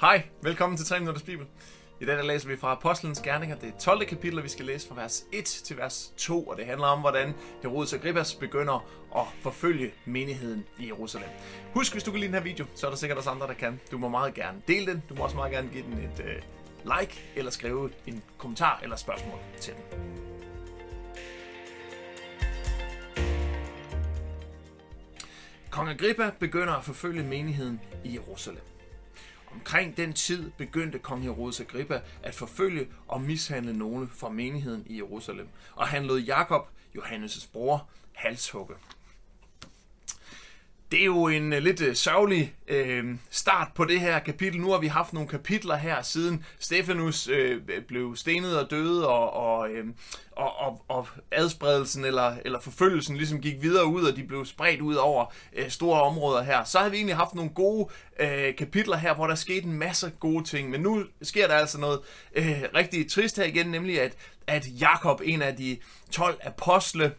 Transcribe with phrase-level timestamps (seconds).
[0.00, 1.46] Hej, velkommen til 3 Minutters Bibel.
[2.00, 4.06] I dag der læser vi fra Apostlenes Gerninger, det 12.
[4.06, 7.34] kapitel, vi skal læse fra vers 1 til vers 2, og det handler om, hvordan
[7.62, 11.28] Herodes Agrippas begynder at forfølge menigheden i Jerusalem.
[11.74, 13.54] Husk, hvis du kan lide den her video, så er der sikkert også andre, der
[13.54, 13.80] kan.
[13.90, 16.98] Du må meget gerne dele den, du må også meget gerne give den et uh,
[16.98, 19.82] like, eller skrive en kommentar eller spørgsmål til den.
[25.70, 28.62] Kong Agrippa begynder at forfølge menigheden i Jerusalem.
[29.52, 34.96] Omkring den tid begyndte kong Herodes Agrippa at forfølge og mishandle nogle fra menigheden i
[34.96, 38.74] Jerusalem, og han lod Jakob, Johannes' bror, halshugge.
[40.90, 44.60] Det er jo en uh, lidt uh, sørgelig uh, start på det her kapitel.
[44.60, 49.32] Nu har vi haft nogle kapitler her, siden Stefanus uh, blev stenet og døde, og,
[49.32, 49.88] og, uh,
[50.32, 54.80] og, og, og adspredelsen eller, eller forfølgelsen ligesom gik videre ud, og de blev spredt
[54.80, 56.64] ud over uh, store områder her.
[56.64, 57.88] Så har vi egentlig haft nogle gode
[58.20, 60.70] uh, kapitler her, hvor der skete en masse gode ting.
[60.70, 61.98] Men nu sker der altså noget
[62.38, 62.44] uh,
[62.74, 64.16] rigtig trist her igen, nemlig at,
[64.46, 65.76] at Jakob, en af de
[66.10, 67.12] 12 apostle,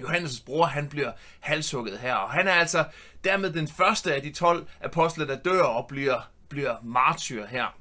[0.00, 2.84] Johannes' bror, han bliver halshugget her, og han er altså
[3.24, 7.76] dermed den første af de 12 apostle, der dør og bliver, bliver martyr her.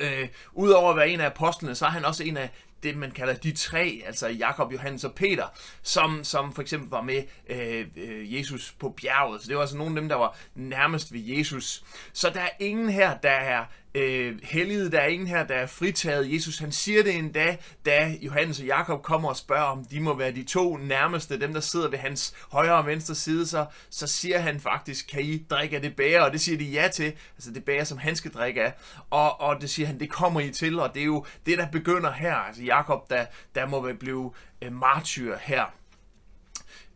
[0.00, 2.50] Øh, Udover at være en af apostlene, så er han også en af
[2.82, 5.46] det, man kalder de tre, altså Jakob, Johannes og Peter,
[5.82, 9.42] som, som for eksempel var med øh, øh, Jesus på bjerget.
[9.42, 11.84] Så det var altså nogle af dem, der var nærmest ved Jesus.
[12.12, 13.64] Så der er ingen her, der er
[13.96, 16.32] øh, helliget, der er ingen her, der er fritaget.
[16.34, 20.14] Jesus han siger det endda, da Johannes og Jakob kommer og spørger, om de må
[20.14, 24.06] være de to nærmeste, dem der sidder ved hans højre og venstre side, så, så
[24.06, 26.24] siger han faktisk, kan I drikke af det bære?
[26.24, 28.72] Og det siger de ja til, altså det bære, som han skal drikke af.
[29.10, 31.66] Og, og det siger han, det kommer I til, og det er jo det, der
[31.70, 32.34] begynder her.
[32.34, 35.64] Altså Jakob, der, der må blive øh, martyr her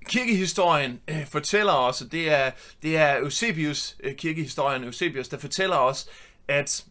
[0.09, 2.51] kirkehistorien øh, fortæller os, og det er,
[2.83, 6.09] det er Eusebius, øh, kirkehistorien Eusebius, der fortæller os,
[6.51, 6.85] at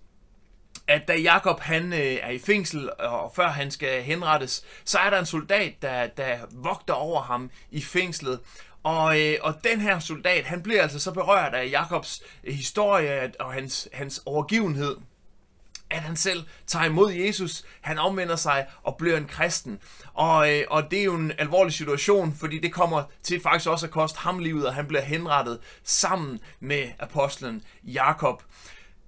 [0.88, 5.10] at da Jakob han øh, er i fængsel, og før han skal henrettes, så er
[5.10, 8.40] der en soldat, der, der vogter over ham i fængslet.
[8.84, 13.32] Og, øh, og den her soldat, han bliver altså så berørt af Jakobs øh, historie
[13.40, 14.96] og hans, hans overgivenhed,
[15.90, 19.80] at han selv tager imod Jesus, han omvender sig og bliver en kristen.
[20.14, 23.86] Og, øh, og det er jo en alvorlig situation, fordi det kommer til faktisk også
[23.86, 28.44] at koste ham livet, og han bliver henrettet sammen med apostlen Jakob.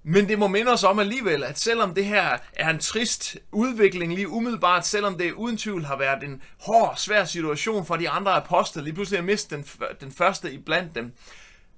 [0.04, 4.14] Men det må minde os om alligevel, at selvom det her er en trist udvikling
[4.14, 8.32] lige umiddelbart, selvom det uden tvivl har været en hård, svær situation for de andre
[8.32, 9.66] apostle, lige pludselig at miste den,
[10.02, 11.14] den første i blandt dem,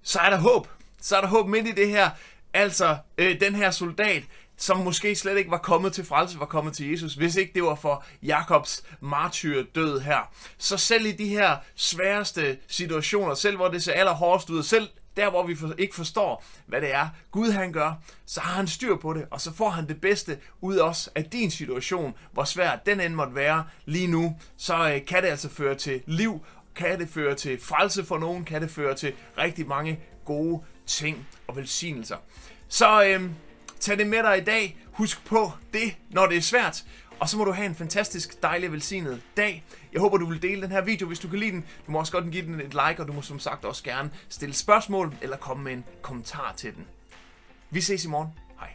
[0.03, 0.67] så er der håb.
[1.01, 2.09] Så er der håb midt i det her.
[2.53, 4.23] Altså, øh, den her soldat,
[4.57, 7.63] som måske slet ikke var kommet til frelse, var kommet til Jesus, hvis ikke det
[7.63, 10.31] var for Jakobs martyrdød her.
[10.57, 15.29] Så selv i de her sværeste situationer, selv hvor det ser allerhårdest ud, selv der
[15.29, 17.93] hvor vi ikke forstår, hvad det er, Gud han gør,
[18.25, 21.25] så har han styr på det, og så får han det bedste ud os af
[21.25, 25.49] din situation, hvor svært den end måtte være lige nu, så øh, kan det altså
[25.49, 29.67] føre til liv, kan det føre til frelse for nogen, kan det føre til rigtig
[29.67, 32.17] mange gode ting og velsignelser.
[32.67, 33.29] Så øh,
[33.79, 34.77] tag det med dig i dag.
[34.91, 36.83] Husk på det, når det er svært.
[37.23, 39.63] Og så må du have en fantastisk, dejlig, velsignet dag.
[39.93, 41.65] Jeg håber, du vil dele den her video, hvis du kan lide den.
[41.87, 44.11] Du må også godt give den et like, og du må som sagt også gerne
[44.29, 46.85] stille spørgsmål eller komme med en kommentar til den.
[47.69, 48.27] Vi ses i morgen.
[48.59, 48.69] Hej.